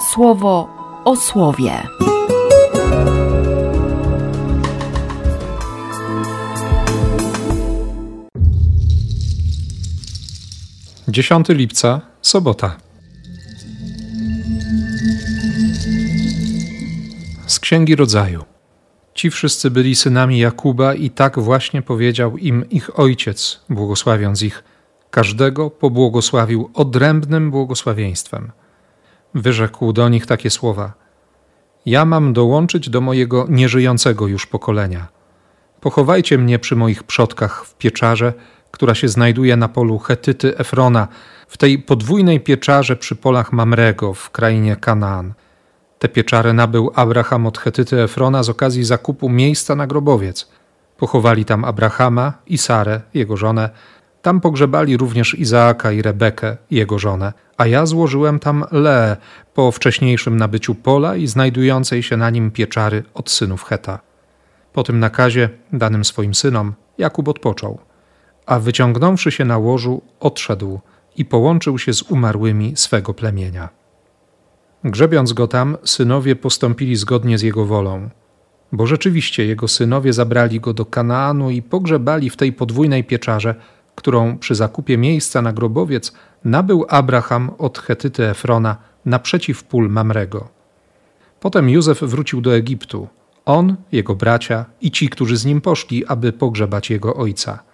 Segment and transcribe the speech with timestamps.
[0.00, 0.68] słowo
[1.04, 1.82] o słowie.
[11.08, 12.76] 10 lipca, sobota.
[17.46, 18.44] Z Księgi Rodzaju.
[19.14, 24.64] Ci wszyscy byli synami Jakuba i tak właśnie powiedział im ich ojciec, błogosławiąc ich.
[25.10, 28.52] Każdego pobłogosławił odrębnym błogosławieństwem.
[29.38, 30.92] Wyrzekł do nich takie słowa:
[31.86, 35.08] Ja mam dołączyć do mojego nieżyjącego już pokolenia.
[35.80, 38.32] Pochowajcie mnie przy moich przodkach w pieczarze,
[38.70, 41.08] która się znajduje na polu Chetyty Efrona,
[41.48, 45.34] w tej podwójnej pieczarze przy polach Mamrego w krainie Kanaan.
[45.98, 50.48] Te pieczary nabył Abraham od Chetyty Efrona z okazji zakupu miejsca na grobowiec.
[50.96, 53.70] Pochowali tam Abrahama i Sarę, jego żonę.
[54.22, 57.32] Tam pogrzebali również Izaaka i Rebekę, jego żonę.
[57.56, 59.16] A ja złożyłem tam Leę
[59.54, 63.98] po wcześniejszym nabyciu pola i znajdującej się na nim pieczary od synów Heta.
[64.72, 67.78] Po tym nakazie, danym swoim synom, Jakub odpoczął
[68.48, 70.80] a wyciągnąwszy się na łożu, odszedł
[71.16, 73.68] i połączył się z umarłymi swego plemienia.
[74.84, 78.08] Grzebiąc go tam, synowie postąpili zgodnie z jego wolą,
[78.72, 83.54] bo rzeczywiście jego synowie zabrali go do Kanaanu i pogrzebali w tej podwójnej pieczarze,
[83.98, 86.12] którą przy zakupie miejsca na grobowiec
[86.44, 90.48] nabył Abraham od Chetyty Efrona naprzeciw pól Mamrego.
[91.40, 93.08] Potem Józef wrócił do Egiptu,
[93.44, 97.58] on, jego bracia i ci, którzy z nim poszli, aby pogrzebać jego ojca–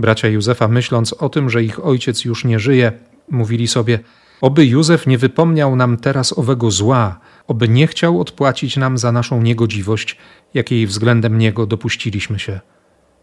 [0.00, 2.92] Bracia Józefa, myśląc o tym, że ich ojciec już nie żyje,
[3.30, 3.98] mówili sobie:
[4.40, 9.42] Oby Józef nie wypomniał nam teraz owego zła, oby nie chciał odpłacić nam za naszą
[9.42, 10.16] niegodziwość,
[10.54, 12.60] jakiej względem niego dopuściliśmy się.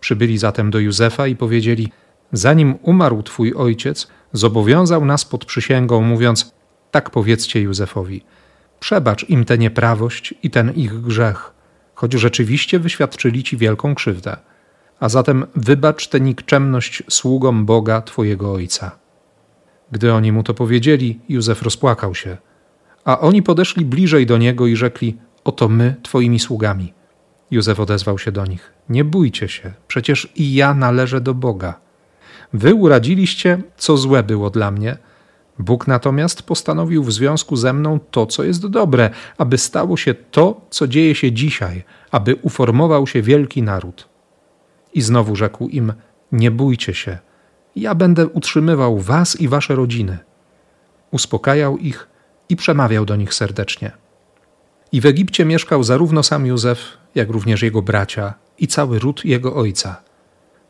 [0.00, 1.92] Przybyli zatem do Józefa i powiedzieli:
[2.32, 6.52] Zanim umarł twój ojciec, zobowiązał nas pod przysięgą, mówiąc:
[6.90, 8.24] Tak powiedzcie Józefowi:
[8.80, 11.52] Przebacz im tę nieprawość i ten ich grzech,
[11.94, 14.36] choć rzeczywiście wyświadczyli ci wielką krzywdę
[15.02, 18.98] a zatem wybacz tę nikczemność sługom Boga Twojego Ojca.
[19.92, 22.36] Gdy oni mu to powiedzieli, Józef rozpłakał się,
[23.04, 26.92] a oni podeszli bliżej do niego i rzekli: Oto my, Twoimi sługami.
[27.50, 31.80] Józef odezwał się do nich: Nie bójcie się, przecież i ja należę do Boga.
[32.52, 34.96] Wy uradziliście, co złe było dla mnie.
[35.58, 40.60] Bóg natomiast postanowił w związku ze mną to, co jest dobre, aby stało się to,
[40.70, 44.08] co dzieje się dzisiaj, aby uformował się wielki naród.
[44.94, 45.92] I znowu rzekł im:
[46.32, 47.18] Nie bójcie się,
[47.76, 50.18] ja będę utrzymywał was i wasze rodziny.
[51.10, 52.08] Uspokajał ich
[52.48, 53.92] i przemawiał do nich serdecznie.
[54.92, 56.78] I w Egipcie mieszkał zarówno sam Józef,
[57.14, 60.02] jak również jego bracia i cały ród jego ojca.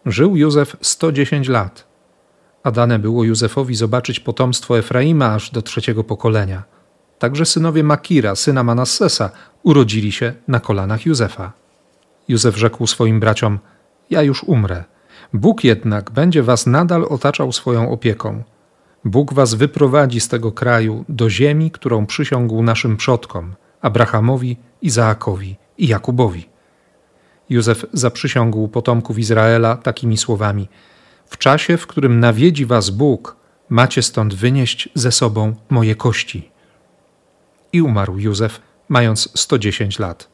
[0.07, 1.87] Żył Józef 110 lat,
[2.63, 6.63] a dane było Józefowi zobaczyć potomstwo Efraima aż do trzeciego pokolenia.
[7.19, 9.31] Także synowie Makira, syna Manassesa,
[9.63, 11.53] urodzili się na kolanach Józefa.
[12.29, 13.59] Józef rzekł swoim braciom–
[14.11, 14.85] ja już umrę.
[15.33, 18.43] Bóg jednak będzie was nadal otaczał swoją opieką.
[19.05, 25.89] Bóg was wyprowadzi z tego kraju do ziemi, którą przysiągł naszym przodkom Abrahamowi, Izaakowi i
[25.89, 26.52] Jakubowi.
[27.51, 30.69] Józef zaprzysiągł potomków Izraela takimi słowami:
[31.27, 33.37] W czasie, w którym nawiedzi was Bóg,
[33.69, 36.51] macie stąd wynieść ze sobą moje kości.
[37.73, 40.29] I umarł Józef, mając 110 lat.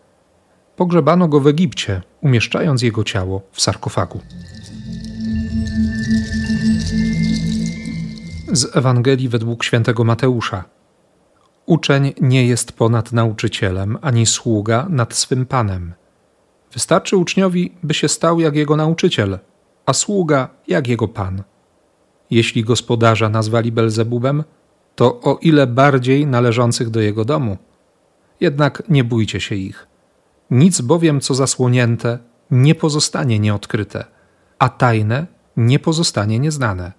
[0.77, 4.21] Pogrzebano go w Egipcie, umieszczając jego ciało w sarkofagu.
[8.53, 10.65] Z Ewangelii według świętego Mateusza.
[11.67, 15.95] Uczeń nie jest ponad nauczycielem, ani sługa nad swym panem.
[16.73, 19.39] Wystarczy uczniowi, by się stał jak jego nauczyciel,
[19.87, 21.43] a sługa jak jego pan.
[22.31, 24.45] Jeśli gospodarza nazwali Belzebubem,
[24.95, 27.57] to o ile bardziej należących do jego domu.
[28.41, 29.89] Jednak nie bójcie się ich
[30.51, 32.19] nic bowiem, co zasłonięte,
[32.51, 34.05] nie pozostanie nieodkryte,
[34.59, 35.27] a tajne
[35.57, 36.93] nie pozostanie nieznane.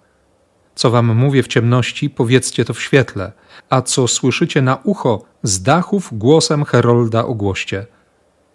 [0.74, 3.32] Co wam mówię w ciemności, powiedzcie to w świetle,
[3.70, 7.86] a co słyszycie na ucho, z dachów głosem Herolda ogłoście.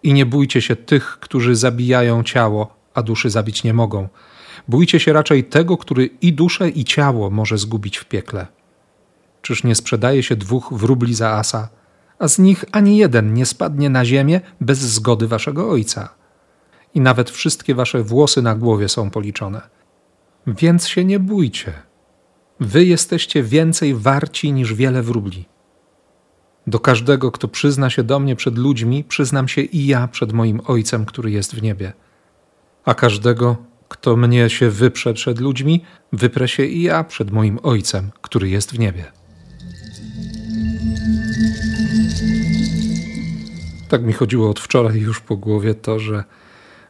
[0.02, 4.08] I nie bójcie się tych, którzy zabijają ciało, a duszy zabić nie mogą.
[4.68, 8.46] Bójcie się raczej tego, który i duszę, i ciało może zgubić w piekle.
[9.42, 11.68] Czyż nie sprzedaje się dwóch wróbli za asa?
[12.18, 16.08] a z nich ani jeden nie spadnie na ziemię bez zgody waszego ojca.
[16.94, 19.60] I nawet wszystkie wasze włosy na głowie są policzone.
[20.46, 21.72] Więc się nie bójcie.
[22.60, 25.44] Wy jesteście więcej warci niż wiele wróbli.
[26.66, 30.60] Do każdego, kto przyzna się do mnie przed ludźmi, przyznam się i ja przed moim
[30.66, 31.92] Ojcem, który jest w niebie.
[32.84, 33.56] A każdego,
[33.88, 38.72] kto mnie się wyprze przed ludźmi, wyprę się i ja przed moim Ojcem, który jest
[38.72, 39.04] w niebie.
[43.88, 46.24] Tak mi chodziło od wczoraj już po głowie to, że,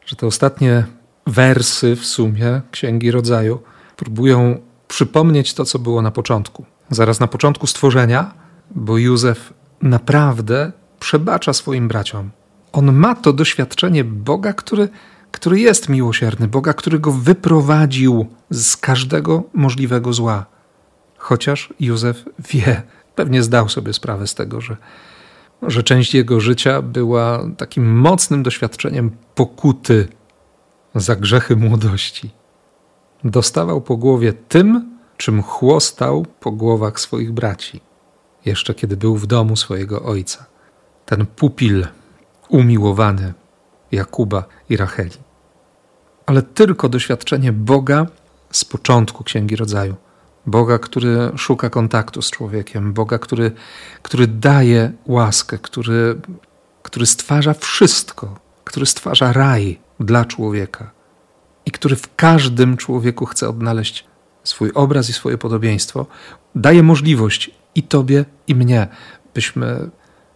[0.07, 0.85] że te ostatnie
[1.27, 3.59] wersy w sumie Księgi Rodzaju
[3.97, 6.65] próbują przypomnieć to, co było na początku.
[6.91, 8.35] Zaraz na początku stworzenia,
[8.71, 9.53] bo Józef
[9.89, 12.31] naprawdę przebacza swoim braciom.
[12.73, 14.89] On ma to doświadczenie Boga, który,
[15.31, 20.47] który jest miłosierny, Boga, który go wyprowadził z każdego możliwego zła.
[21.19, 22.83] Chociaż Józef wie,
[23.15, 24.77] pewnie zdał sobie sprawę z tego, że,
[25.63, 30.09] że część jego życia była takim mocnym doświadczeniem pokuty
[30.95, 32.31] za grzechy młodości.
[33.25, 37.81] Dostawał po głowie tym, czym chłostał po głowach swoich braci,
[38.47, 40.47] jeszcze kiedy był w domu swojego ojca.
[41.07, 41.87] Ten pupil
[42.49, 43.35] umiłowany
[43.93, 45.17] Jakuba i Racheli.
[46.27, 48.07] Ale tylko doświadczenie Boga
[48.51, 49.95] z początku Księgi Rodzaju.
[50.47, 53.53] Boga, który szuka kontaktu z człowiekiem, Boga, który,
[54.03, 56.21] który daje łaskę, który,
[56.83, 60.91] który stwarza wszystko, który stwarza raj dla człowieka
[61.67, 64.05] i który w każdym człowieku chce odnaleźć
[64.45, 66.07] swój obraz i swoje podobieństwo,
[66.55, 68.89] daje możliwość i tobie, i mnie,
[69.35, 69.91] byśmy,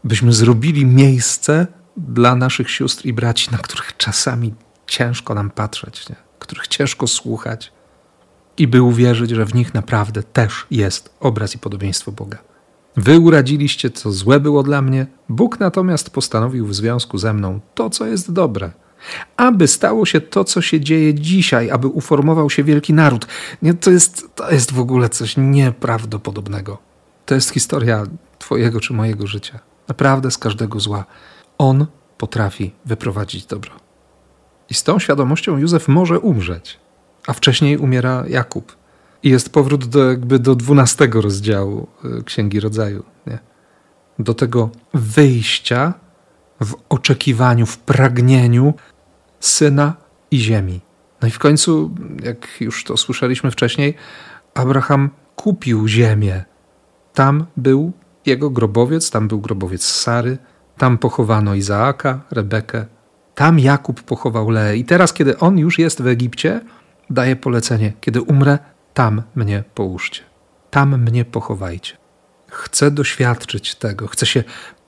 [0.05, 1.67] byśmy zrobili miejsce
[1.97, 4.55] dla naszych sióstr i braci, na których czasami
[4.87, 6.17] ciężko nam patrzeć, nie?
[6.39, 7.73] których ciężko słuchać,
[8.59, 12.39] i by uwierzyć, że w nich naprawdę też jest obraz i podobieństwo Boga.
[12.97, 17.91] Wy uradziliście, co złe było dla mnie, Bóg natomiast postanowił w związku ze mną to,
[17.91, 18.71] co jest dobre.
[19.37, 23.27] Aby stało się to, co się dzieje dzisiaj, aby uformował się wielki naród.
[23.63, 26.90] Nie, to, jest, to jest w ogóle coś nieprawdopodobnego.
[27.31, 28.05] To jest historia
[28.39, 29.59] Twojego czy mojego życia.
[29.89, 31.05] Naprawdę z każdego zła.
[31.59, 31.87] On
[32.19, 33.73] potrafi wyprowadzić dobro.
[34.71, 36.79] I z tą świadomością Józef może umrzeć,
[37.27, 38.77] a wcześniej umiera Jakub.
[39.23, 43.05] I jest powrót do, jakby do dwunastego rozdziału y, Księgi Rodzaju.
[43.27, 43.39] Nie?
[44.19, 45.95] Do tego wyjścia
[46.61, 48.75] w oczekiwaniu, w pragnieniu
[49.41, 49.95] syna
[50.31, 50.81] i ziemi.
[51.23, 51.91] No i w końcu,
[52.23, 53.95] jak już to słyszeliśmy wcześniej,
[54.55, 56.50] Abraham kupił ziemię.
[57.15, 57.93] Tam był
[58.27, 60.39] jego grobowiec, tam był grobowiec Sary,
[60.79, 62.87] tam pochowano Izaaka, Rebekę,
[63.35, 64.77] tam Jakub pochował Leę.
[64.77, 66.61] I teraz, kiedy on już jest w Egipcie,
[67.11, 68.59] daje polecenie: kiedy umrę,
[68.95, 70.23] tam mnie połóżcie,
[70.71, 71.97] tam mnie pochowajcie.
[72.49, 74.45] Chcę doświadczyć tego, chcę się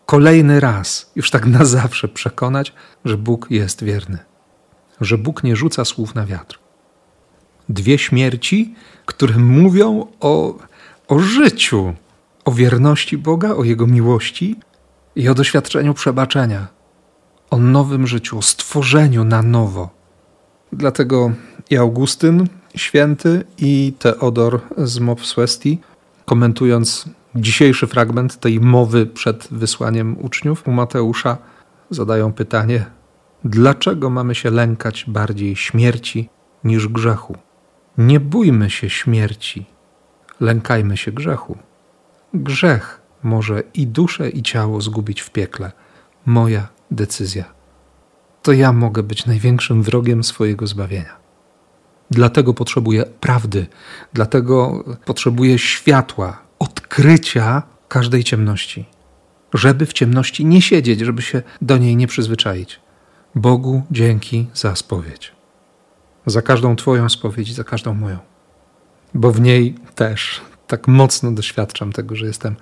[0.06, 2.72] kolejny raz, już tak na zawsze przekonać,
[3.04, 4.18] że Bóg jest wierny,
[5.00, 6.58] że Bóg nie rzuca słów na wiatr.
[7.68, 8.74] Dwie śmierci,
[9.06, 10.58] które mówią o,
[11.08, 11.94] o życiu,
[12.44, 14.56] o wierności Boga, o Jego miłości
[15.16, 16.68] i o doświadczeniu przebaczenia,
[17.50, 19.90] o nowym życiu, o stworzeniu na nowo.
[20.72, 21.32] Dlatego
[21.70, 22.46] i Augustyn
[22.76, 25.80] święty i Teodor z Mopswesti,
[26.24, 31.38] komentując dzisiejszy fragment tej mowy przed wysłaniem uczniów u Mateusza,
[31.90, 32.86] zadają pytanie:
[33.44, 36.28] dlaczego mamy się lękać bardziej śmierci
[36.64, 37.36] niż grzechu?
[37.98, 39.66] Nie bójmy się śmierci,
[40.40, 41.58] lękajmy się grzechu.
[42.34, 45.72] Grzech może i duszę, i ciało zgubić w piekle.
[46.26, 47.44] Moja decyzja.
[48.42, 51.16] To ja mogę być największym wrogiem swojego zbawienia.
[52.10, 53.66] Dlatego potrzebuję prawdy,
[54.12, 58.84] dlatego potrzebuję światła, odkrycia każdej ciemności,
[59.54, 62.80] żeby w ciemności nie siedzieć, żeby się do niej nie przyzwyczaić.
[63.34, 65.32] Bogu dzięki za spowiedź.
[66.26, 68.18] Za każdą Twoją spowiedź, za każdą moją.
[69.14, 70.40] Bo w niej też
[70.72, 72.56] tak mocno doświadczam tego, że jestem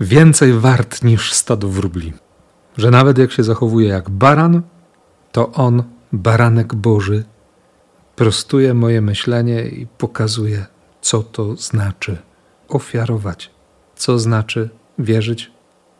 [0.00, 2.12] więcej wart niż stado wróbli.
[2.76, 4.62] Że nawet jak się zachowuje jak baran,
[5.32, 7.24] to on, baranek Boży,
[8.16, 10.66] prostuje moje myślenie i pokazuje,
[11.00, 12.18] co to znaczy
[12.68, 13.50] ofiarować,
[13.96, 15.50] co znaczy wierzyć,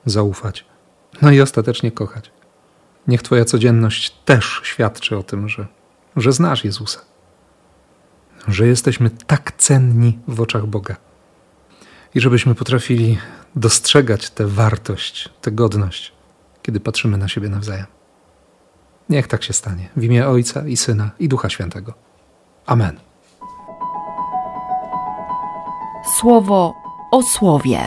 [0.06, 0.64] zaufać,
[1.22, 2.30] no i ostatecznie kochać.
[3.08, 5.66] Niech Twoja codzienność też świadczy o tym, że,
[6.16, 7.00] że znasz Jezusa,
[8.48, 10.96] że jesteśmy tak cenni w oczach Boga
[12.16, 13.18] i żebyśmy potrafili
[13.56, 16.12] dostrzegać tę wartość, tę godność,
[16.62, 17.86] kiedy patrzymy na siebie nawzajem.
[19.08, 19.88] Niech tak się stanie.
[19.96, 21.94] W imię Ojca i Syna i Ducha Świętego.
[22.66, 23.00] Amen.
[26.20, 26.74] Słowo
[27.12, 27.80] o słowie.